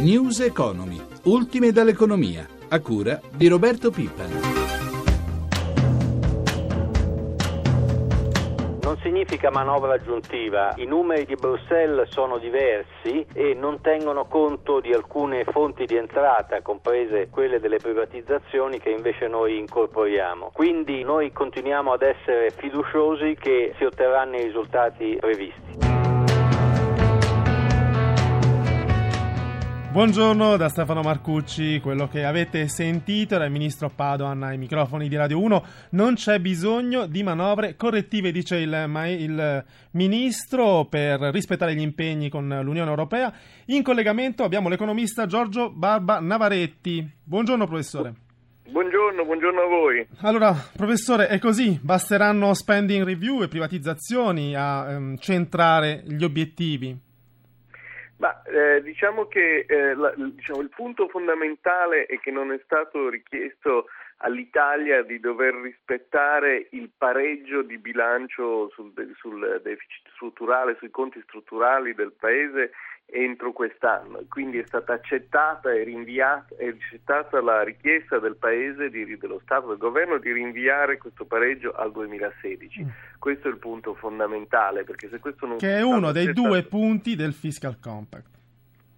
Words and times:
News 0.00 0.40
Economy, 0.40 0.98
ultime 1.24 1.72
dall'economia, 1.72 2.46
a 2.70 2.80
cura 2.80 3.20
di 3.36 3.48
Roberto 3.48 3.90
Pippa. 3.90 4.24
Non 8.82 8.96
significa 9.02 9.50
manovra 9.50 9.92
aggiuntiva, 9.92 10.72
i 10.76 10.86
numeri 10.86 11.26
di 11.26 11.34
Bruxelles 11.34 12.08
sono 12.08 12.38
diversi 12.38 13.26
e 13.34 13.52
non 13.52 13.82
tengono 13.82 14.24
conto 14.24 14.80
di 14.80 14.94
alcune 14.94 15.44
fonti 15.44 15.84
di 15.84 15.96
entrata, 15.96 16.62
comprese 16.62 17.28
quelle 17.28 17.60
delle 17.60 17.76
privatizzazioni 17.76 18.78
che 18.78 18.88
invece 18.88 19.28
noi 19.28 19.58
incorporiamo. 19.58 20.50
Quindi 20.54 21.02
noi 21.02 21.30
continuiamo 21.30 21.92
ad 21.92 22.00
essere 22.00 22.52
fiduciosi 22.56 23.36
che 23.38 23.74
si 23.76 23.84
otterranno 23.84 24.38
i 24.38 24.44
risultati 24.44 25.18
previsti. 25.20 25.99
Buongiorno 29.92 30.56
da 30.56 30.68
Stefano 30.68 31.00
Marcucci, 31.00 31.80
quello 31.80 32.06
che 32.06 32.24
avete 32.24 32.68
sentito 32.68 33.34
era 33.34 33.44
il 33.44 33.50
ministro 33.50 33.90
Padoan 33.92 34.40
ai 34.44 34.56
microfoni 34.56 35.08
di 35.08 35.16
Radio 35.16 35.40
1. 35.40 35.64
Non 35.90 36.14
c'è 36.14 36.38
bisogno 36.38 37.06
di 37.06 37.24
manovre 37.24 37.74
correttive, 37.74 38.30
dice 38.30 38.58
il, 38.58 38.70
il, 39.18 39.64
ministro, 39.90 40.84
per 40.84 41.18
rispettare 41.32 41.74
gli 41.74 41.80
impegni 41.80 42.28
con 42.28 42.46
l'Unione 42.62 42.88
Europea. 42.88 43.32
In 43.66 43.82
collegamento 43.82 44.44
abbiamo 44.44 44.68
l'economista 44.68 45.26
Giorgio 45.26 45.70
Barba 45.70 46.20
Navaretti. 46.20 47.04
Buongiorno 47.24 47.66
professore. 47.66 48.14
Buongiorno, 48.70 49.24
buongiorno 49.24 49.60
a 49.60 49.66
voi. 49.66 50.06
Allora, 50.20 50.54
professore, 50.76 51.26
è 51.26 51.40
così? 51.40 51.80
Basteranno 51.82 52.54
spending 52.54 53.04
review 53.04 53.42
e 53.42 53.48
privatizzazioni 53.48 54.54
a 54.54 54.88
ehm, 54.88 55.16
centrare 55.16 56.04
gli 56.06 56.22
obiettivi? 56.22 57.08
Ma 58.20 58.42
eh, 58.42 58.82
diciamo 58.82 59.26
che 59.26 59.64
eh, 59.66 59.94
la, 59.94 60.12
diciamo, 60.14 60.60
il 60.60 60.68
punto 60.68 61.08
fondamentale 61.08 62.04
è 62.04 62.18
che 62.20 62.30
non 62.30 62.52
è 62.52 62.60
stato 62.64 63.08
richiesto 63.08 63.86
all'Italia 64.18 65.02
di 65.02 65.18
dover 65.18 65.54
rispettare 65.54 66.68
il 66.72 66.90
pareggio 66.94 67.62
di 67.62 67.78
bilancio 67.78 68.68
sul, 68.74 68.92
sul 69.16 69.60
deficit 69.64 70.06
strutturale, 70.12 70.76
sui 70.78 70.90
conti 70.90 71.18
strutturali 71.22 71.94
del 71.94 72.12
Paese 72.12 72.72
entro 73.12 73.52
quest'anno. 73.52 74.20
Quindi 74.28 74.58
è 74.58 74.64
stata 74.66 74.92
accettata 74.92 75.72
e 75.72 75.84
rinviata, 75.84 76.54
è 76.56 76.68
accettata 76.68 77.40
la 77.40 77.62
richiesta 77.62 78.18
del 78.18 78.36
Paese, 78.36 78.90
di, 78.90 79.16
dello 79.18 79.40
Stato, 79.42 79.68
del 79.68 79.78
Governo 79.78 80.18
di 80.18 80.32
rinviare 80.32 80.98
questo 80.98 81.24
pareggio 81.24 81.72
al 81.72 81.92
2016. 81.92 82.84
Mm. 82.84 82.88
Questo 83.18 83.48
è 83.48 83.50
il 83.50 83.58
punto 83.58 83.94
fondamentale, 83.94 84.84
perché 84.84 85.08
se 85.08 85.18
questo 85.18 85.46
non 85.46 85.58
Che 85.58 85.76
è 85.76 85.82
uno 85.82 86.12
dei 86.12 86.28
accettato... 86.28 86.48
due 86.48 86.62
punti 86.62 87.16
del 87.16 87.32
Fiscal 87.32 87.78
Compact 87.80 88.38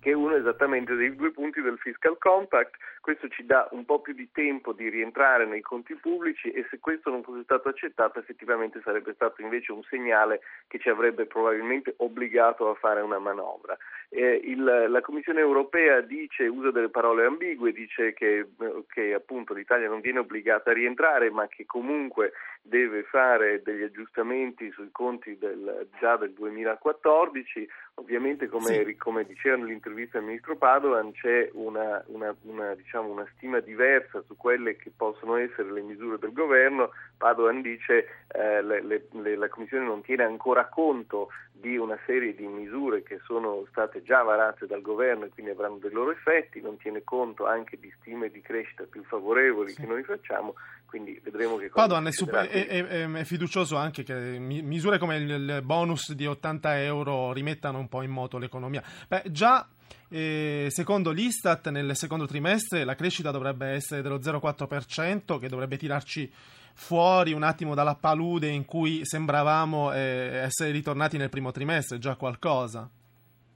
che 0.03 0.11
è 0.11 0.15
uno 0.15 0.35
esattamente 0.35 0.97
dei 0.97 1.15
due 1.15 1.31
punti 1.31 1.63
del 1.63 1.79
fiscal 1.79 2.19
compact. 2.19 2.75
Questo 3.01 3.29
ci 3.29 3.47
dà 3.47 3.69
un 3.71 3.85
po' 3.85 4.01
più 4.01 4.15
di 4.15 4.29
tempo 4.33 4.73
di 4.73 4.89
rientrare 4.89 5.47
nei 5.47 5.61
conti 5.61 5.95
pubblici 5.95 6.51
e 6.51 6.67
se 6.71 6.81
questo 6.81 7.09
non 7.11 7.23
fosse 7.23 7.45
stato 7.45 7.69
accettato 7.69 8.19
effettivamente 8.19 8.81
sarebbe 8.83 9.15
stato 9.15 9.43
invece 9.43 9.71
un 9.71 9.83
segnale 9.85 10.41
che 10.67 10.81
ci 10.81 10.89
avrebbe 10.89 11.27
probabilmente 11.27 11.95
obbligato 11.99 12.69
a 12.69 12.75
fare 12.75 13.01
una 13.01 13.21
manovra. 13.21 13.77
Eh, 14.09 14.41
il, 14.45 14.63
la 14.63 15.01
Commissione 15.01 15.41
europea 15.41 16.01
dice, 16.01 16.47
usa 16.47 16.71
delle 16.73 16.91
parole 16.91 17.25
ambigue, 17.25 17.73
dice 17.73 18.13
che, 18.13 18.49
che 18.89 19.15
appunto 19.15 19.55
l'Italia 19.55 19.89
non 19.89 20.01
viene 20.01 20.19
obbligata 20.19 20.71
a 20.71 20.75
rientrare 20.75 21.31
ma 21.31 21.47
che 21.47 21.65
comunque 21.65 22.33
deve 22.61 23.03
fare 23.05 23.63
degli 23.63 23.83
aggiustamenti 23.83 24.71
sui 24.73 24.91
conti 24.93 25.37
del, 25.39 25.89
già 25.99 26.17
del 26.17 26.33
2014. 26.33 27.69
Ovviamente 27.95 28.49
come, 28.49 28.85
sì. 28.85 28.97
come 28.97 29.25
diceva 29.25 29.57
nell'intervista 29.93 30.19
al 30.19 30.25
ministro 30.25 30.57
Padovan 30.57 31.13
c'è 31.13 31.51
una, 31.53 32.03
una, 32.07 32.35
una, 32.43 32.75
diciamo, 32.75 33.11
una, 33.11 33.27
stima 33.37 33.61
diversa 33.61 34.23
su 34.27 34.37
quelle 34.37 34.77
che 34.77 34.91
possono 34.95 35.37
essere 35.37 35.71
le 35.71 35.83
misure 35.83 36.19
del 36.19 36.33
governo. 36.33 36.91
Padovan 37.17 37.61
dice 37.61 38.07
eh, 38.29 38.63
le, 38.63 38.83
le, 38.83 39.37
la 39.37 39.49
Commissione 39.49 39.85
non 39.85 40.03
tiene 40.03 40.25
ancora 40.25 40.67
conto 40.67 41.29
di 41.53 41.77
una 41.77 41.97
serie 42.07 42.35
di 42.35 42.47
misure 42.47 43.05
che 43.05 43.21
sono 43.25 43.65
state 43.71 44.03
già 44.03 44.23
varate 44.23 44.67
dal 44.67 44.81
governo 44.81 45.27
e 45.27 45.29
quindi 45.29 45.53
avranno 45.53 45.79
dei 45.79 45.93
loro 45.93 46.11
effetti, 46.11 46.61
non 46.61 46.77
tiene 46.77 47.05
conto 47.05 47.47
anche 47.47 47.79
di 47.79 47.93
stime 48.01 48.31
di 48.31 48.41
crescita 48.41 48.85
più 48.85 49.05
favorevoli 49.05 49.71
sì. 49.71 49.83
che 49.83 49.87
noi 49.87 50.03
facciamo, 50.03 50.55
quindi 50.87 51.21
vedremo 51.23 51.57
che 51.57 51.69
cosa 51.69 51.87
Padoan 51.87 52.09
è, 52.09 52.13
super, 52.13 52.49
è, 52.49 52.67
è, 52.67 53.09
è, 53.09 53.25
fiducioso 53.25 53.77
anche 53.77 54.03
che 54.03 54.13
misure 54.39 54.99
come 54.99 55.17
il 55.19 55.61
bonus 55.63 56.13
di 56.15 56.27
80 56.27 56.83
euro 56.83 57.33
rimettano 57.33 57.79
un 57.79 57.89
po' 57.89 58.03
in 58.03 58.11
moto 58.11 58.39
l'economia. 58.39 58.83
Beh, 59.07 59.23
già 59.27 59.65
eh, 60.09 60.67
secondo 60.71 61.11
l'Istat 61.11 61.69
nel 61.71 61.97
secondo 61.97 62.27
trimestre 62.27 62.85
la 62.85 62.95
crescita 62.95 63.31
dovrebbe 63.31 63.69
essere 63.69 64.03
dello 64.03 64.19
0,4% 64.19 65.39
che 65.39 65.49
dovrebbe 65.49 65.77
tirarci 65.77 66.31
fuori 66.75 67.33
un 67.33 67.43
attimo 67.43 67.75
dalla 67.75 67.95
palude 67.95 68.49
in 68.49 68.65
cui 68.65 69.05
sembravamo 69.05 69.93
eh, 69.93 69.99
essere 70.45 70.71
ritornati 70.71 71.17
nel 71.17 71.29
primo 71.29 71.51
trimestre, 71.51 71.99
già 71.99 72.17
qualcosa? 72.17 72.89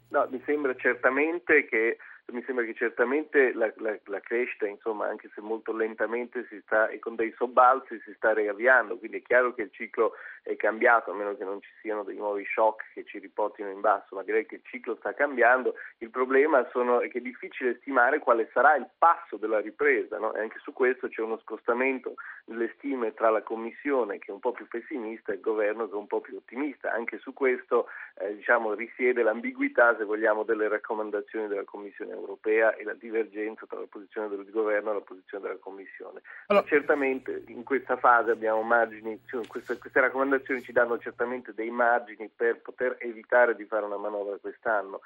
No, 0.08 0.28
mi 0.30 0.40
sembra 0.44 0.74
certamente 0.76 1.66
che 1.66 1.98
mi 2.32 2.42
sembra 2.44 2.64
che 2.64 2.74
certamente 2.74 3.52
la, 3.52 3.72
la, 3.76 3.96
la 4.04 4.20
crescita, 4.20 4.66
insomma, 4.66 5.06
anche 5.06 5.30
se 5.34 5.40
molto 5.40 5.72
lentamente 5.72 6.46
sta, 6.62 6.88
e 6.88 6.98
con 6.98 7.14
dei 7.14 7.32
sobbalzi 7.36 8.00
si 8.04 8.12
sta 8.14 8.32
riavviando, 8.32 8.98
quindi 8.98 9.18
è 9.18 9.22
chiaro 9.22 9.54
che 9.54 9.62
il 9.62 9.70
ciclo 9.70 10.14
è 10.42 10.54
cambiato, 10.56 11.10
a 11.10 11.14
meno 11.14 11.36
che 11.36 11.44
non 11.44 11.60
ci 11.60 11.70
siano 11.80 12.04
dei 12.04 12.16
nuovi 12.16 12.44
shock 12.44 12.84
che 12.94 13.04
ci 13.04 13.18
riportino 13.18 13.68
in 13.68 13.80
basso, 13.80 14.14
ma 14.14 14.22
direi 14.22 14.46
che 14.46 14.56
il 14.56 14.62
ciclo 14.64 14.94
sta 14.96 15.12
cambiando. 15.12 15.74
Il 15.98 16.10
problema 16.10 16.68
sono, 16.70 17.00
è 17.00 17.08
che 17.08 17.18
è 17.18 17.20
difficile 17.20 17.78
stimare 17.80 18.20
quale 18.20 18.48
sarà 18.52 18.76
il 18.76 18.88
passo 18.96 19.36
della 19.36 19.60
ripresa, 19.60 20.18
no? 20.18 20.34
e 20.34 20.40
anche 20.40 20.58
su 20.60 20.72
questo 20.72 21.08
c'è 21.08 21.20
uno 21.20 21.38
scostamento 21.38 22.14
nelle 22.46 22.72
stime 22.76 23.12
tra 23.14 23.30
la 23.30 23.42
Commissione 23.42 24.18
che 24.18 24.30
è 24.30 24.34
un 24.34 24.38
po' 24.38 24.52
più 24.52 24.68
pessimista 24.68 25.32
e 25.32 25.36
il 25.36 25.40
governo 25.40 25.86
che 25.86 25.94
è 25.94 25.98
un 25.98 26.06
po' 26.06 26.20
più 26.20 26.36
ottimista. 26.36 26.92
Anche 26.92 27.18
su 27.18 27.32
questo 27.32 27.88
eh, 28.18 28.36
diciamo, 28.36 28.74
risiede 28.74 29.22
l'ambiguità, 29.22 29.96
se 29.96 30.04
vogliamo, 30.04 30.44
delle 30.44 30.68
raccomandazioni 30.68 31.48
della 31.48 31.64
Commissione 31.64 32.14
europea 32.16 32.74
e 32.74 32.84
la 32.84 32.94
divergenza 32.94 33.66
tra 33.66 33.78
la 33.78 33.86
posizione 33.88 34.28
del 34.28 34.48
governo 34.50 34.90
e 34.90 34.94
la 34.94 35.00
posizione 35.00 35.44
della 35.44 35.58
Commissione. 35.58 36.20
Allora, 36.46 36.66
certamente 36.66 37.44
in 37.48 37.62
questa 37.62 37.96
fase 37.96 38.30
abbiamo 38.30 38.62
margini, 38.62 39.20
cioè 39.26 39.46
queste, 39.46 39.78
queste 39.78 40.00
raccomandazioni 40.00 40.62
ci 40.62 40.72
danno 40.72 40.98
certamente 40.98 41.52
dei 41.54 41.70
margini 41.70 42.30
per 42.34 42.60
poter 42.60 42.96
evitare 43.00 43.54
di 43.54 43.64
fare 43.64 43.84
una 43.84 43.98
manovra 43.98 44.36
quest'anno. 44.38 45.00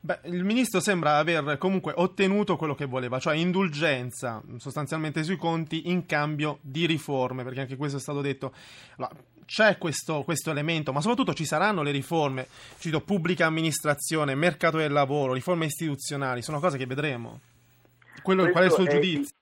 Beh, 0.00 0.20
il 0.24 0.44
ministro 0.44 0.80
sembra 0.80 1.16
aver 1.16 1.58
comunque 1.58 1.92
ottenuto 1.96 2.56
quello 2.56 2.74
che 2.74 2.84
voleva, 2.84 3.18
cioè 3.18 3.36
indulgenza 3.36 4.42
sostanzialmente 4.58 5.22
sui 5.22 5.36
conti 5.36 5.90
in 5.90 6.06
cambio 6.06 6.58
di 6.62 6.86
riforme, 6.86 7.42
perché 7.42 7.60
anche 7.60 7.76
questo 7.76 7.96
è 7.96 8.00
stato 8.00 8.20
detto. 8.20 8.52
Allora, 8.96 9.14
c'è 9.44 9.78
questo, 9.78 10.22
questo, 10.22 10.50
elemento, 10.50 10.92
ma 10.92 11.00
soprattutto 11.00 11.32
ci 11.32 11.46
saranno 11.46 11.82
le 11.82 11.90
riforme, 11.90 12.46
cito 12.78 13.00
pubblica 13.00 13.46
amministrazione, 13.46 14.34
mercato 14.34 14.76
del 14.76 14.92
lavoro, 14.92 15.32
riforme 15.32 15.66
istituzionali, 15.66 16.42
sono 16.42 16.60
cose 16.60 16.76
che 16.76 16.86
vedremo. 16.86 17.40
Quello, 18.22 18.50
qual 18.50 18.64
è 18.64 18.66
il 18.66 18.72
suo 18.72 18.84
giudizio? 18.84 19.36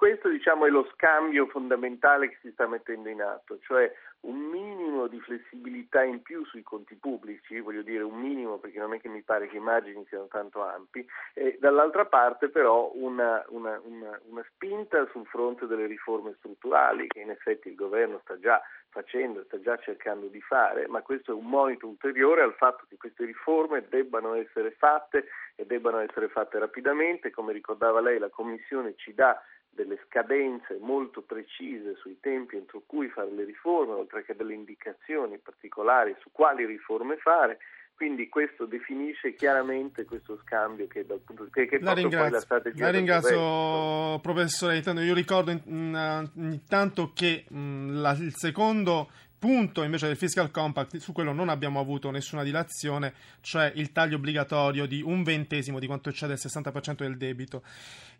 questo 0.00 0.30
diciamo, 0.30 0.64
è 0.64 0.70
lo 0.70 0.88
scambio 0.94 1.46
fondamentale 1.48 2.30
che 2.30 2.38
si 2.40 2.50
sta 2.52 2.66
mettendo 2.66 3.10
in 3.10 3.20
atto, 3.20 3.58
cioè 3.60 3.92
un 4.22 4.36
minimo 4.36 5.06
di 5.06 5.18
flessibilità 5.20 6.02
in 6.02 6.22
più 6.22 6.44
sui 6.44 6.62
conti 6.62 6.94
pubblici, 6.96 7.60
voglio 7.60 7.82
dire 7.82 8.02
un 8.02 8.18
minimo 8.18 8.58
perché 8.58 8.78
non 8.78 8.92
è 8.92 9.00
che 9.00 9.08
mi 9.08 9.22
pare 9.22 9.48
che 9.48 9.56
i 9.56 9.60
margini 9.60 10.04
siano 10.08 10.26
tanto 10.26 10.62
ampi, 10.62 11.06
e 11.32 11.56
dall'altra 11.58 12.04
parte 12.04 12.48
però 12.48 12.90
una, 12.94 13.44
una, 13.48 13.80
una, 13.84 14.20
una 14.28 14.44
spinta 14.54 15.06
sul 15.10 15.26
fronte 15.26 15.66
delle 15.66 15.86
riforme 15.86 16.34
strutturali 16.38 17.06
che 17.06 17.20
in 17.20 17.30
effetti 17.30 17.68
il 17.68 17.74
governo 17.74 18.20
sta 18.22 18.38
già 18.38 18.60
facendo, 18.90 19.44
sta 19.44 19.60
già 19.60 19.76
cercando 19.78 20.26
di 20.26 20.40
fare, 20.40 20.86
ma 20.88 21.00
questo 21.00 21.30
è 21.30 21.34
un 21.34 21.46
monito 21.46 21.86
ulteriore 21.86 22.42
al 22.42 22.54
fatto 22.54 22.84
che 22.88 22.96
queste 22.96 23.24
riforme 23.24 23.86
debbano 23.88 24.34
essere 24.34 24.72
fatte 24.72 25.28
e 25.54 25.64
debbano 25.64 25.98
essere 25.98 26.28
fatte 26.28 26.58
rapidamente, 26.58 27.30
come 27.30 27.52
ricordava 27.52 28.00
lei 28.00 28.18
la 28.18 28.28
Commissione 28.28 28.94
ci 28.96 29.14
dà 29.14 29.40
delle 29.70 29.98
scadenze 30.06 30.78
molto 30.80 31.22
precise 31.22 31.94
sui 31.96 32.18
tempi 32.20 32.56
entro 32.56 32.82
cui 32.86 33.08
fare 33.08 33.30
le 33.30 33.44
riforme, 33.44 33.92
oltre 33.92 34.24
che 34.24 34.34
delle 34.34 34.54
indicazioni 34.54 35.38
particolari 35.38 36.14
su 36.20 36.30
quali 36.32 36.66
riforme 36.66 37.16
fare. 37.16 37.58
Quindi 37.94 38.30
questo 38.30 38.64
definisce 38.64 39.34
chiaramente 39.34 40.06
questo 40.06 40.38
scambio 40.42 40.86
che 40.86 41.04
dal 41.04 41.20
punto 41.20 41.44
di 41.44 41.50
vista 41.54 41.78
la 41.80 41.92
ringrazio, 41.92 42.30
la 42.30 42.40
strategia 42.40 42.84
la 42.84 42.90
ringrazio 42.90 44.18
professore. 44.20 44.78
Io 44.78 45.12
ricordo 45.12 45.50
intanto 45.50 47.12
che 47.14 47.44
mh, 47.46 48.00
la, 48.00 48.12
il 48.12 48.34
secondo 48.34 49.10
punto 49.40 49.82
invece 49.82 50.06
del 50.06 50.16
fiscal 50.16 50.50
compact, 50.50 50.98
su 50.98 51.12
quello 51.12 51.32
non 51.32 51.48
abbiamo 51.48 51.80
avuto 51.80 52.10
nessuna 52.10 52.44
dilazione, 52.44 53.14
cioè 53.40 53.72
il 53.74 53.90
taglio 53.90 54.16
obbligatorio 54.16 54.86
di 54.86 55.00
un 55.00 55.22
ventesimo 55.24 55.80
di 55.80 55.86
quanto 55.86 56.10
eccede 56.10 56.34
il 56.34 56.40
60% 56.40 56.96
del 56.96 57.16
debito. 57.16 57.62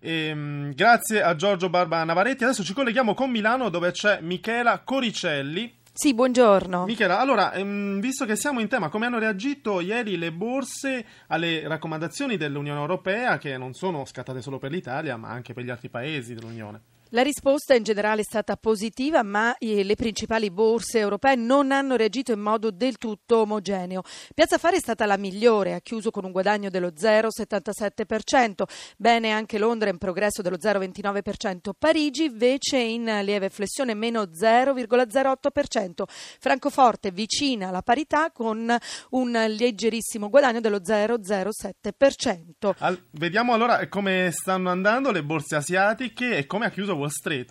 E, 0.01 0.29
ehm, 0.29 0.75
grazie 0.75 1.23
a 1.23 1.37
Giorgio 1.37 1.69
Barba 1.69 2.03
Navaretti. 2.03 2.43
Adesso 2.43 2.65
ci 2.65 2.73
colleghiamo 2.73 3.15
con 3.15 3.31
Milano 3.31 3.69
dove 3.69 3.93
c'è 3.93 4.21
Michela 4.23 4.81
Coricelli 4.81 5.79
Sì, 5.93 6.15
buongiorno. 6.15 6.87
Michela, 6.87 7.19
allora, 7.19 7.53
ehm, 7.53 8.01
visto 8.01 8.25
che 8.25 8.35
siamo 8.35 8.61
in 8.61 8.69
tema, 8.69 8.89
come 8.89 9.05
hanno 9.05 9.19
reagito 9.19 9.81
ieri 9.81 10.17
le 10.17 10.33
borse 10.33 11.05
alle 11.27 11.69
raccomandazioni 11.69 12.39
dell'Unione 12.39 12.81
Europea, 12.81 13.37
che 13.37 13.59
non 13.59 13.75
sono 13.75 14.07
scattate 14.07 14.41
solo 14.41 14.59
per 14.59 14.71
l'Italia, 14.71 15.19
ma 15.19 15.29
anche 15.29 15.53
per 15.53 15.65
gli 15.65 15.71
altri 15.71 15.91
paesi 15.91 16.33
dell'Unione? 16.33 16.90
La 17.13 17.23
risposta 17.23 17.75
in 17.75 17.83
generale 17.83 18.21
è 18.21 18.25
stata 18.25 18.57
positiva, 18.57 19.25
ma 19.25 19.59
eh, 19.59 19.83
le 19.83 19.97
principali 19.97 20.49
borse 20.49 21.01
europee 21.01 21.35
non 21.35 21.73
hanno 21.73 21.97
reagito 21.97 22.31
in 22.31 22.39
modo 22.39 22.71
del 22.71 22.99
tutto 22.99 23.39
omogeneo. 23.39 24.03
Piazza 24.33 24.59
Fare 24.59 24.77
è 24.77 24.79
stata 24.79 25.07
la 25.07 25.17
migliore, 25.17 25.75
ha 25.75 25.81
chiuso 25.81 26.13
con 26.13 26.25
un 26.25 26.31
guadagno 26.31 26.71
dello 26.71 26.93
0,77%, 26.97 28.63
bene 28.97 29.33
anche 29.33 29.59
Londra 29.59 29.91
in 29.91 29.99
progresso 29.99 30.41
dello 30.41 30.57
0,29%, 30.57 31.71
Parigi 31.77 32.27
invece 32.27 32.79
in 32.79 33.07
lieve 33.25 33.49
flessione 33.49 33.95
meno 33.95 34.23
0,08%, 34.23 36.05
Francoforte 36.39 37.11
vicina 37.11 37.71
alla 37.71 37.83
parità 37.83 38.31
con 38.31 38.73
un 39.11 39.45
leggerissimo 39.49 40.29
guadagno 40.29 40.61
dello 40.61 40.79
0,07%. 40.79 42.71
Al- 42.79 43.03
vediamo 43.11 43.53
allora 43.53 43.85
come 43.89 44.31
stanno 44.31 44.71
andando 44.71 45.11
le 45.11 45.25
borse 45.25 45.57
asiatiche 45.57 46.37
e 46.37 46.47
come 46.47 46.67
ha 46.67 46.71
chiuso 46.71 46.99
Wall 47.01 47.09
Street. 47.09 47.51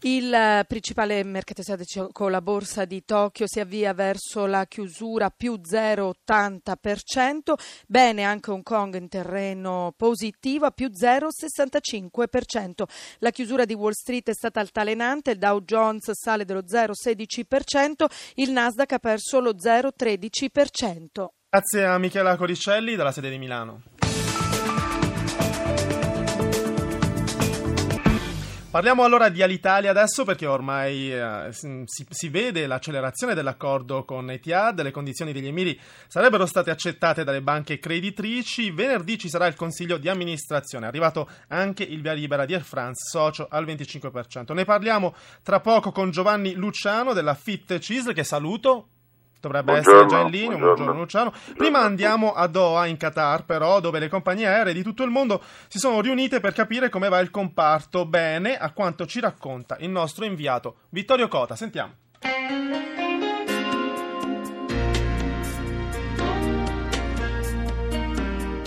Il 0.00 0.34
eh, 0.34 0.64
principale 0.68 1.24
mercato 1.24 1.62
asiatico, 1.62 2.28
la 2.28 2.42
borsa 2.42 2.84
di 2.84 3.06
Tokyo, 3.06 3.46
si 3.46 3.58
avvia 3.58 3.94
verso 3.94 4.44
la 4.44 4.66
chiusura 4.66 5.30
più 5.30 5.54
0,80%, 5.54 7.54
bene 7.86 8.22
anche 8.22 8.50
Hong 8.50 8.62
Kong 8.62 8.96
in 8.96 9.08
terreno 9.08 9.94
positivo 9.96 10.66
a 10.66 10.72
più 10.72 10.88
0,65%. 10.88 12.82
La 13.20 13.30
chiusura 13.30 13.64
di 13.64 13.72
Wall 13.72 13.92
Street 13.92 14.28
è 14.28 14.34
stata 14.34 14.60
altalenante, 14.60 15.30
il 15.30 15.38
Dow 15.38 15.60
Jones 15.60 16.10
sale 16.12 16.44
dello 16.44 16.60
0,16%, 16.60 18.04
il 18.34 18.50
Nasdaq 18.50 18.92
ha 18.92 18.98
perso 18.98 19.40
lo 19.40 19.54
0,13%. 19.54 21.28
Grazie 21.48 21.86
a 21.86 21.96
Michela 21.98 22.36
Coricelli 22.36 22.94
dalla 22.96 23.12
sede 23.12 23.30
di 23.30 23.38
Milano. 23.38 23.84
Parliamo 28.74 29.04
allora 29.04 29.28
di 29.28 29.40
Alitalia 29.40 29.90
adesso 29.90 30.24
perché 30.24 30.46
ormai 30.46 31.12
eh, 31.12 31.50
si, 31.52 32.04
si, 32.08 32.28
vede 32.28 32.66
l'accelerazione 32.66 33.32
dell'accordo 33.32 34.04
con 34.04 34.28
Etihad, 34.32 34.82
le 34.82 34.90
condizioni 34.90 35.32
degli 35.32 35.46
emiri 35.46 35.78
sarebbero 36.08 36.44
state 36.44 36.72
accettate 36.72 37.22
dalle 37.22 37.40
banche 37.40 37.78
creditrici, 37.78 38.72
venerdì 38.72 39.16
ci 39.16 39.28
sarà 39.28 39.46
il 39.46 39.54
consiglio 39.54 39.96
di 39.96 40.08
amministrazione, 40.08 40.86
è 40.86 40.88
arrivato 40.88 41.28
anche 41.50 41.84
il 41.84 42.02
via 42.02 42.14
libera 42.14 42.46
di 42.46 42.54
Air 42.54 42.64
France, 42.64 43.08
socio 43.08 43.46
al 43.48 43.64
25%. 43.64 44.52
Ne 44.52 44.64
parliamo 44.64 45.14
tra 45.44 45.60
poco 45.60 45.92
con 45.92 46.10
Giovanni 46.10 46.54
Luciano 46.54 47.12
della 47.12 47.34
Fit 47.34 47.78
Cisl 47.78 48.12
che 48.12 48.24
saluto. 48.24 48.88
Dovrebbe 49.48 49.72
buongiorno, 49.72 50.04
essere 50.04 50.10
già 50.10 50.24
in 50.24 50.30
linea. 50.30 50.56
Buongiorno. 50.56 50.74
buongiorno 50.74 51.00
Luciano. 51.00 51.32
Prima 51.56 51.80
andiamo 51.80 52.32
a 52.32 52.46
Doha, 52.46 52.86
in 52.86 52.96
Qatar, 52.96 53.44
però, 53.44 53.80
dove 53.80 53.98
le 53.98 54.08
compagnie 54.08 54.46
aeree 54.46 54.72
di 54.72 54.82
tutto 54.82 55.02
il 55.02 55.10
mondo 55.10 55.42
si 55.68 55.78
sono 55.78 56.00
riunite 56.00 56.40
per 56.40 56.52
capire 56.52 56.88
come 56.88 57.08
va 57.08 57.18
il 57.18 57.30
comparto. 57.30 58.06
Bene, 58.06 58.56
a 58.56 58.70
quanto 58.72 59.06
ci 59.06 59.20
racconta 59.20 59.76
il 59.80 59.90
nostro 59.90 60.24
inviato 60.24 60.76
Vittorio 60.90 61.28
Cota. 61.28 61.56
Sentiamo. 61.56 62.93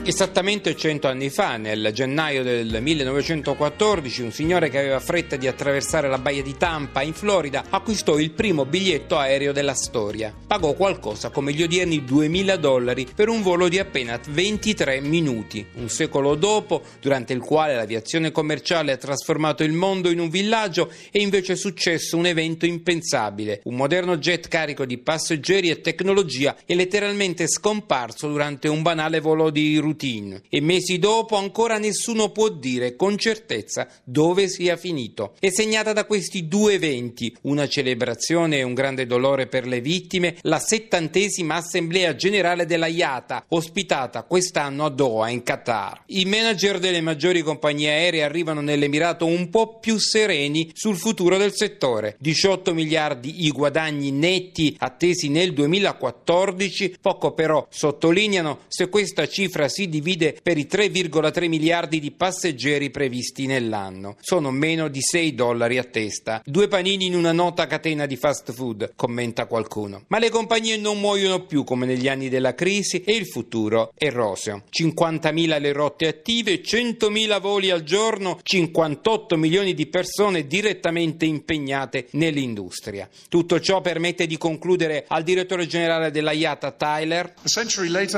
Esattamente 0.08 0.74
cento 0.78 1.10
anni 1.10 1.30
fa, 1.30 1.58
nel 1.58 1.92
gennaio 1.92 2.42
del 2.42 2.82
1914, 2.82 4.22
un 4.22 4.32
signore 4.32 4.70
che 4.70 4.80
aveva 4.80 5.02
fretta 5.02 5.36
di 5.36 5.48
attraversare 5.48 6.08
la 6.08 6.18
baia 6.18 6.42
di 6.42 6.56
Tampa 6.56 7.02
in 7.02 7.12
Florida 7.12 7.66
acquistò 7.70 8.18
il 8.18 8.32
primo 8.32 8.66
biglietto 8.66 9.18
aereo 9.18 9.52
della 9.52 9.74
storia. 9.74 10.34
Pagò 10.48 10.76
qualcosa 10.76 11.30
come 11.30 11.52
gli 11.52 11.62
odierni 11.62 12.06
2000 12.06 12.56
dollari 12.56 13.06
per 13.14 13.28
un 13.28 13.42
volo 13.42 13.68
di 13.68 13.80
appena 13.80 14.18
23 14.30 15.02
minuti. 15.02 15.68
Un 15.74 15.90
secolo 15.90 16.36
dopo, 16.36 16.84
durante 17.02 17.34
il 17.34 17.42
quale 17.42 17.76
l'aviazione 17.76 18.32
commerciale 18.32 18.94
ha 18.94 18.98
trasformato 18.98 19.66
il 19.66 19.74
mondo 19.74 20.10
in 20.10 20.20
un 20.20 20.30
villaggio, 20.30 20.90
è 21.12 21.20
invece 21.20 21.58
successo 21.58 22.16
un 22.16 22.28
evento 22.28 22.66
impensabile. 22.66 23.60
Un 23.66 23.76
moderno 23.76 24.16
jet 24.16 24.48
carico 24.48 24.86
di 24.86 25.00
passeggeri 25.00 25.70
e 25.70 25.82
tecnologia 25.82 26.56
è 26.66 26.76
letteralmente 26.76 27.46
scomparso 27.50 28.30
durante 28.30 28.70
un 28.70 28.82
banale 28.82 29.20
volo 29.20 29.50
di 29.50 29.76
routine 29.76 29.96
routine 29.98 30.44
e 30.50 30.62
mesi 30.62 31.00
dopo 31.00 31.36
ancora 31.36 31.80
nessuno 31.80 32.30
può 32.30 32.50
dire 32.50 32.96
con 32.96 33.18
certezza 33.18 33.88
dove 34.04 34.48
sia 34.48 34.78
finito. 34.78 35.34
È 35.40 35.50
segnata 35.50 35.92
da 35.92 36.06
questi 36.06 36.48
due 36.48 36.74
eventi, 36.74 37.36
una 37.42 37.68
celebrazione 37.68 38.58
e 38.58 38.64
un 38.64 38.76
grande 38.76 39.08
dolore 39.08 39.48
per 39.48 39.66
le 39.66 39.82
vittime, 39.82 40.38
la 40.42 40.60
settantesima 40.60 41.56
assemblea 41.56 42.16
generale 42.16 42.66
della 42.66 42.88
IATA, 42.88 43.46
ospitata 43.50 44.24
quest'anno 44.24 44.86
a 44.86 44.90
Doha 44.90 45.30
in 45.30 45.42
Qatar. 45.42 46.04
I 46.08 46.26
manager 46.26 46.78
delle 46.78 47.02
maggiori 47.02 47.42
compagnie 47.42 47.90
aeree 47.90 48.24
arrivano 48.24 48.62
nell'Emirato 48.62 49.26
un 49.26 49.50
po' 49.50 49.80
più 49.80 49.98
sereni 49.98 50.70
sul 50.74 50.98
futuro 50.98 51.38
del 51.38 51.56
settore. 51.56 52.18
18 52.20 52.74
miliardi 52.74 53.46
i 53.46 53.52
guadagni 53.52 54.12
netti 54.12 54.76
attesi 54.78 55.30
nel 55.30 55.54
2014, 55.54 56.98
poco 57.02 57.32
però 57.32 57.66
sottolineano 57.70 58.60
se 58.68 58.90
questa 58.90 59.28
cifra 59.28 59.68
si 59.68 59.87
divide 59.90 60.38
per 60.42 60.58
i 60.58 60.68
3,3 60.70 61.48
miliardi 61.48 62.00
di 62.00 62.12
passeggeri 62.12 62.90
previsti 62.90 63.46
nell'anno. 63.46 64.16
Sono 64.20 64.52
meno 64.52 64.88
di 64.88 65.02
6 65.02 65.34
dollari 65.34 65.78
a 65.78 65.84
testa. 65.84 66.42
Due 66.46 66.68
panini 66.68 67.06
in 67.06 67.16
una 67.16 67.32
nota 67.32 67.68
catena 67.68 68.06
di 68.06 68.16
fast 68.16 68.52
food, 68.52 68.94
commenta 68.96 69.46
qualcuno. 69.46 70.04
Ma 70.08 70.20
le 70.20 70.30
compagnie 70.30 70.78
non 70.78 71.00
muoiono 71.00 71.46
più 71.46 71.64
come 71.64 71.86
negli 71.86 72.08
anni 72.08 72.30
della 72.30 72.54
crisi 72.54 73.02
e 73.04 73.14
il 73.14 73.28
futuro 73.28 73.92
è 73.96 74.10
roseo. 74.10 74.64
50.000 74.72 75.60
le 75.60 75.72
rotte 75.72 76.08
attive, 76.08 76.62
100.000 76.62 77.40
voli 77.40 77.70
al 77.70 77.84
giorno, 77.84 78.40
58 78.42 79.38
milioni 79.38 79.74
di 79.74 79.88
persone 79.88 80.48
direttamente 80.48 81.26
impegnate 81.26 82.08
nell'industria. 82.12 83.10
Tutto 83.30 83.60
ciò 83.60 83.82
permette 83.82 84.28
di 84.28 84.38
concludere 84.38 85.06
al 85.08 85.24
direttore 85.24 85.68
generale 85.68 86.12
della 86.12 86.32
IATA 86.32 86.72
Tyler 86.72 87.34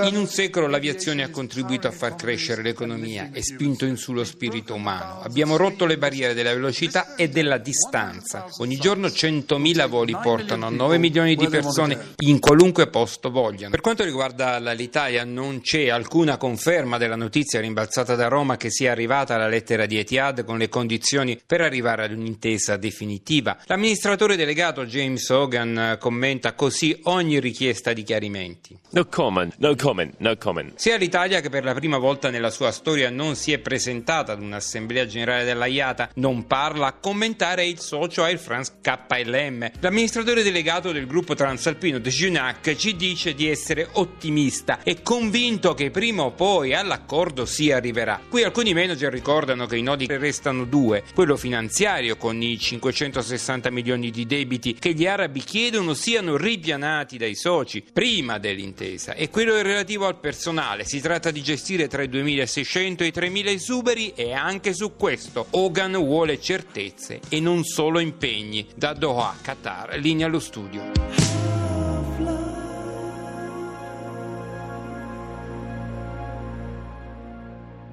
in 0.07 0.15
un 0.15 0.27
secolo 0.27 0.68
l'aviazione 0.68 1.24
ha 1.24 1.30
contribuito 1.30 1.58
a 1.88 1.91
far 1.91 2.15
crescere 2.15 2.61
l'economia 2.61 3.29
e 3.33 3.44
spinto 3.44 3.85
in 3.85 3.97
su 3.97 4.13
lo 4.13 4.23
spirito 4.23 4.73
umano. 4.73 5.21
Abbiamo 5.21 5.57
rotto 5.57 5.85
le 5.85 5.97
barriere 5.97 6.33
della 6.33 6.53
velocità 6.53 7.15
e 7.15 7.29
della 7.29 7.57
distanza. 7.57 8.47
Ogni 8.59 8.77
giorno 8.77 9.07
100.000 9.07 9.88
voli 9.88 10.15
portano 10.21 10.65
a 10.65 10.69
9 10.69 10.97
milioni 10.97 11.35
di 11.35 11.47
persone 11.47 12.13
in 12.19 12.39
qualunque 12.39 12.88
posto 12.88 13.29
vogliano. 13.29 13.71
Per 13.71 13.81
quanto 13.81 14.03
riguarda 14.03 14.57
l'Italia 14.73 15.23
non 15.23 15.61
c'è 15.61 15.89
alcuna 15.89 16.38
conferma 16.38 16.97
della 16.97 17.15
notizia 17.15 17.59
rimbalzata 17.59 18.15
da 18.15 18.27
Roma 18.27 18.57
che 18.57 18.69
sia 18.69 18.91
arrivata 18.91 19.38
la 19.38 19.48
lettera 19.48 19.86
di 19.86 19.98
Etihad 19.98 20.45
con 20.45 20.57
le 20.57 20.69
condizioni 20.69 21.39
per 21.45 21.62
arrivare 21.62 22.05
ad 22.05 22.12
un'intesa 22.12 22.77
definitiva. 22.77 23.57
L'amministratore 23.65 24.36
delegato 24.36 24.86
James 24.86 25.27
Hogan 25.29 25.98
commenta 26.00 26.53
così 26.53 26.98
ogni 27.03 27.39
richiesta 27.39 27.93
di 27.93 28.03
chiarimenti. 28.03 28.77
No 28.91 29.05
comment, 29.05 29.53
no 29.57 29.75
comment, 29.75 30.15
no 30.17 30.36
comment. 30.38 30.74
Sia 30.75 30.95
l'Italia 30.95 31.41
che 31.41 31.49
per 31.50 31.63
la 31.63 31.74
prima 31.74 31.98
volta 31.98 32.29
nella 32.29 32.50
sua 32.51 32.72
storia 32.72 33.10
non 33.10 33.36
si 33.36 33.51
è 33.51 33.60
presentata 33.60 34.32
ad 34.32 34.41
un'assemblea 34.41 35.06
generale 35.06 35.44
della 35.44 35.65
IATA 35.65 36.12
non 36.15 36.48
parla 36.48 36.88
a 36.88 36.94
commentare 36.94 37.65
il 37.65 37.79
socio 37.79 38.24
Air 38.24 38.38
France 38.38 38.74
KLM. 38.82 39.72
L'amministratore 39.79 40.44
delegato 40.44 40.91
del 40.91 41.08
gruppo 41.08 41.36
transalpino 41.36 42.00
De 42.00 42.10
Junac 42.10 42.75
ci 42.75 42.96
dice 42.96 43.34
di 43.34 43.50
essere 43.50 43.88
ottimista 43.94 44.82
e 44.84 45.01
convinto 45.01 45.74
che 45.74 45.91
prima 45.91 46.24
o 46.24 46.32
poi 46.32 46.74
all'accordo 46.74 47.46
si 47.46 47.72
arriverà. 47.72 48.22
Qui 48.29 48.44
alcuni 48.44 48.74
manager 48.74 49.12
ricordano 49.12 49.65
che 49.65 49.77
i 49.77 49.82
nodi 49.82 50.06
restano 50.08 50.65
due, 50.65 51.03
quello 51.13 51.36
finanziario 51.36 52.15
con 52.18 52.41
i 52.41 52.58
560 52.58 53.72
milioni 53.72 54.12
di 54.12 54.25
debiti 54.25 54.75
che 54.75 54.94
gli 54.94 55.08
arabi 55.08 55.41
chiedono 55.41 55.94
siano 55.94 56.38
ripianati 56.38 57.18
dai 57.18 57.36
soci 57.36 57.84
prima 57.91 58.38
dell'intesa 58.38 59.13
e 59.13 59.29
quello 59.29 59.62
relativo 59.62 60.06
al 60.06 60.20
personale. 60.20 60.86
Si 60.86 61.00
tratta 61.29 61.31
di 61.31 61.41
gestire 61.41 61.88
tra 61.88 62.01
i 62.03 62.09
2600 62.09 63.03
e 63.03 63.07
i 63.07 63.12
3000 63.12 63.51
esuberi 63.51 64.13
e 64.15 64.33
anche 64.33 64.74
su 64.74 64.95
questo 64.95 65.48
Hogan 65.51 65.93
vuole 65.93 66.39
certezze 66.39 67.19
e 67.29 67.39
non 67.39 67.63
solo 67.63 68.00
impegni. 68.00 68.67
Da 68.75 68.93
Doha, 68.93 69.36
Qatar, 69.41 69.98
linea 69.98 70.27
allo 70.27 70.39
studio. 70.39 71.38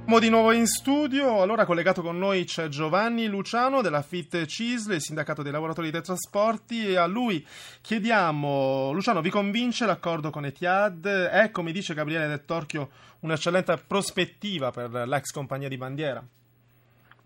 Siamo 0.07 0.21
di 0.21 0.31
nuovo 0.31 0.53
in 0.53 0.67
studio, 0.67 1.43
allora 1.43 1.65
collegato 1.65 2.01
con 2.01 2.17
noi 2.17 2.45
c'è 2.45 2.69
Giovanni 2.69 3.27
Luciano 3.27 3.83
della 3.83 4.03
FIT 4.03 4.45
CISL, 4.45 4.93
il 4.93 5.01
sindacato 5.01 5.43
dei 5.43 5.51
lavoratori 5.51 5.91
dei 5.91 6.01
trasporti 6.01 6.87
e 6.87 6.97
a 6.97 7.09
lui 7.09 7.45
chiediamo, 7.83 8.93
Luciano 8.93 9.21
vi 9.21 9.31
convince 9.31 9.85
l'accordo 9.85 10.31
con 10.31 10.45
Etihad? 10.45 11.05
È 11.05 11.51
come 11.51 11.73
dice 11.73 11.93
Gabriele 11.93 12.29
Del 12.29 12.45
Torchio 12.45 12.89
un'eccellente 13.23 13.83
prospettiva 13.85 14.71
per 14.71 14.91
l'ex 15.09 15.33
compagnia 15.33 15.67
di 15.67 15.77
bandiera? 15.77 16.23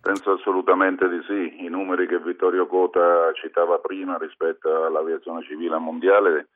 Penso 0.00 0.30
assolutamente 0.30 1.06
di 1.10 1.20
sì. 1.28 1.62
I 1.62 1.68
numeri 1.68 2.06
che 2.06 2.18
Vittorio 2.18 2.66
Cota 2.66 3.30
citava 3.34 3.76
prima 3.76 4.16
rispetto 4.16 4.86
all'aviazione 4.86 5.44
civile 5.44 5.76
mondiale 5.76 6.46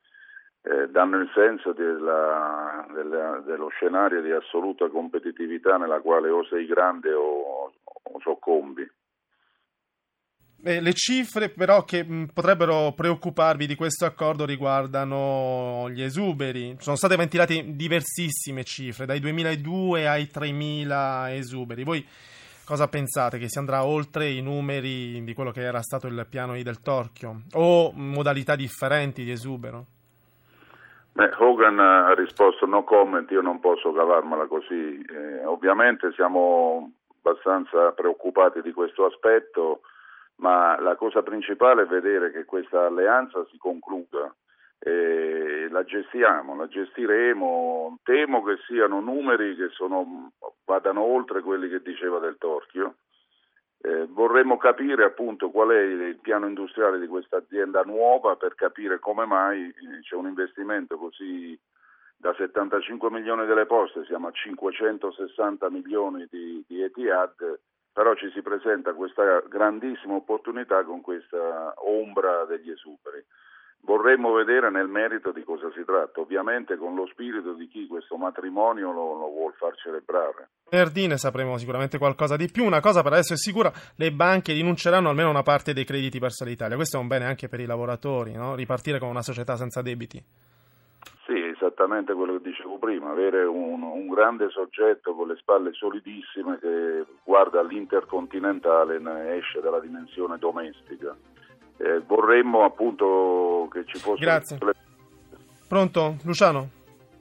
eh, 0.66 0.88
danno 0.88 1.18
il 1.18 1.30
senso 1.34 1.72
della, 1.72 2.86
della, 2.94 3.42
dello 3.44 3.68
scenario 3.68 4.22
di 4.22 4.30
assoluta 4.30 4.88
competitività 4.88 5.76
nella 5.76 6.00
quale 6.00 6.30
o 6.30 6.42
sei 6.46 6.64
grande 6.64 7.12
o, 7.12 7.70
o 7.84 8.20
soccombi. 8.20 8.90
Eh, 10.66 10.80
le 10.80 10.94
cifre 10.94 11.50
però 11.50 11.84
che 11.84 12.02
mh, 12.02 12.30
potrebbero 12.32 12.92
preoccuparvi 12.92 13.66
di 13.66 13.74
questo 13.74 14.06
accordo 14.06 14.46
riguardano 14.46 15.90
gli 15.90 16.00
esuberi. 16.00 16.74
Sono 16.78 16.96
state 16.96 17.16
ventilate 17.16 17.76
diversissime 17.76 18.64
cifre, 18.64 19.04
dai 19.04 19.20
2002 19.20 20.08
ai 20.08 20.30
3.000 20.32 21.32
esuberi. 21.32 21.84
Voi 21.84 22.06
cosa 22.64 22.88
pensate? 22.88 23.36
Che 23.36 23.50
si 23.50 23.58
andrà 23.58 23.84
oltre 23.84 24.30
i 24.30 24.40
numeri 24.40 25.22
di 25.22 25.34
quello 25.34 25.50
che 25.50 25.60
era 25.60 25.82
stato 25.82 26.06
il 26.06 26.26
piano 26.30 26.56
I 26.56 26.62
del 26.62 26.80
Torchio? 26.80 27.42
O 27.52 27.92
modalità 27.92 28.56
differenti 28.56 29.24
di 29.24 29.30
esubero? 29.30 29.88
Beh, 31.14 31.30
Hogan 31.38 31.78
ha 31.78 32.12
risposto 32.14 32.66
no 32.66 32.82
comment, 32.82 33.30
io 33.30 33.40
non 33.40 33.60
posso 33.60 33.92
cavarmela 33.92 34.46
così. 34.46 35.00
Eh, 35.00 35.44
ovviamente 35.44 36.12
siamo 36.12 36.90
abbastanza 37.18 37.92
preoccupati 37.92 38.60
di 38.60 38.72
questo 38.72 39.04
aspetto 39.06 39.82
ma 40.36 40.78
la 40.80 40.96
cosa 40.96 41.22
principale 41.22 41.82
è 41.82 41.86
vedere 41.86 42.32
che 42.32 42.44
questa 42.44 42.86
alleanza 42.86 43.44
si 43.50 43.58
concluda. 43.58 44.34
E 44.78 45.68
la 45.70 45.84
gestiamo, 45.84 46.56
la 46.56 46.66
gestiremo. 46.66 48.00
Temo 48.02 48.42
che 48.42 48.56
siano 48.66 49.00
numeri 49.00 49.54
che 49.56 49.68
sono, 49.70 50.32
vadano 50.64 51.02
oltre 51.02 51.40
quelli 51.40 51.68
che 51.68 51.80
diceva 51.80 52.18
Del 52.18 52.36
Torchio. 52.38 52.96
Eh, 53.86 54.06
vorremmo 54.08 54.56
capire 54.56 55.04
appunto 55.04 55.50
qual 55.50 55.68
è 55.68 55.78
il 55.78 56.18
piano 56.18 56.46
industriale 56.46 56.98
di 56.98 57.06
questa 57.06 57.36
azienda 57.36 57.82
nuova 57.82 58.34
per 58.34 58.54
capire 58.54 58.98
come 58.98 59.26
mai 59.26 59.68
eh, 59.68 60.00
c'è 60.00 60.14
un 60.14 60.26
investimento 60.26 60.96
così 60.96 61.58
da 62.16 62.32
75 62.32 63.10
milioni 63.10 63.44
delle 63.44 63.66
poste, 63.66 64.06
siamo 64.06 64.28
a 64.28 64.32
560 64.32 65.68
milioni 65.68 66.26
di, 66.30 66.64
di 66.66 66.82
Etihad 66.82 67.58
però 67.94 68.14
ci 68.14 68.28
si 68.30 68.42
presenta 68.42 68.92
questa 68.92 69.40
grandissima 69.48 70.14
opportunità 70.14 70.82
con 70.82 71.00
questa 71.00 71.74
ombra 71.76 72.44
degli 72.44 72.70
esuberi. 72.70 73.24
Vorremmo 73.84 74.32
vedere 74.32 74.70
nel 74.70 74.88
merito 74.88 75.30
di 75.30 75.44
cosa 75.44 75.70
si 75.74 75.84
tratta, 75.84 76.20
ovviamente 76.20 76.76
con 76.76 76.94
lo 76.94 77.06
spirito 77.06 77.52
di 77.52 77.68
chi 77.68 77.86
questo 77.86 78.16
matrimonio 78.16 78.90
lo, 78.92 79.18
lo 79.18 79.28
vuol 79.28 79.52
far 79.58 79.76
celebrare. 79.76 80.48
Venerdì 80.70 81.06
ne 81.06 81.18
sapremo 81.18 81.58
sicuramente 81.58 81.98
qualcosa 81.98 82.36
di 82.36 82.48
più. 82.50 82.64
Una 82.64 82.80
cosa 82.80 83.02
per 83.02 83.12
adesso 83.12 83.34
è 83.34 83.36
sicura, 83.36 83.70
le 83.96 84.10
banche 84.10 84.54
rinunceranno 84.54 85.10
almeno 85.10 85.28
a 85.28 85.32
una 85.32 85.42
parte 85.42 85.74
dei 85.74 85.84
crediti 85.84 86.18
verso 86.18 86.44
l'Italia. 86.44 86.76
Questo 86.76 86.96
è 86.96 87.00
un 87.00 87.08
bene 87.08 87.26
anche 87.26 87.48
per 87.48 87.60
i 87.60 87.66
lavoratori, 87.66 88.32
no? 88.32 88.54
ripartire 88.54 88.98
con 88.98 89.08
una 89.08 89.22
società 89.22 89.56
senza 89.56 89.82
debiti 89.82 90.22
esattamente 91.64 92.12
quello 92.12 92.34
che 92.34 92.50
dicevo 92.50 92.78
prima, 92.78 93.10
avere 93.10 93.44
un, 93.44 93.82
un, 93.82 94.06
grande 94.08 94.48
soggetto 94.50 95.14
con 95.14 95.28
le 95.28 95.36
spalle 95.36 95.72
solidissime 95.72 96.58
che 96.58 97.04
guarda 97.24 97.60
all'intercontinentale 97.60 98.96
e 98.96 99.36
esce 99.38 99.60
dalla 99.60 99.80
dimensione 99.80 100.38
domestica. 100.38 101.16
Eh, 101.76 102.02
vorremmo 102.06 102.64
appunto 102.64 103.68
che 103.70 103.84
ci 103.86 103.98
fosse... 103.98 104.20
Grazie. 104.20 104.58
Pronto, 105.66 106.16
Luciano? 106.22 106.68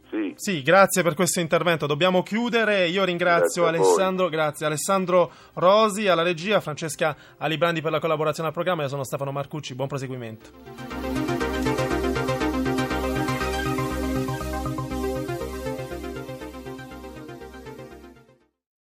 Sì. 0.10 0.34
sì. 0.36 0.62
grazie 0.62 1.02
per 1.02 1.16
questo 1.16 1.40
intervento. 1.40 1.88
Dobbiamo 1.88 2.22
chiudere. 2.22 2.88
Io 2.88 3.04
ringrazio 3.04 3.64
grazie 3.64 3.80
Alessandro, 3.80 4.30
grazie 4.30 4.66
Alessandro 4.68 5.32
Rosi 5.54 6.08
alla 6.08 6.22
regia, 6.22 6.62
Francesca 6.62 7.16
Alibrandi 7.38 7.82
per 7.82 7.92
la 7.92 8.00
collaborazione 8.00 8.50
al 8.50 8.54
programma. 8.54 8.84
Io 8.84 8.90
sono 8.90 9.04
Stefano 9.04 9.32
Marcucci. 9.32 9.74
Buon 9.74 9.88
proseguimento. 9.88 10.93